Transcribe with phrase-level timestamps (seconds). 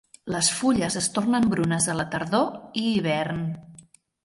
[0.35, 2.51] Les fulles es tornen brunes a la tardor
[2.85, 3.47] i hivern.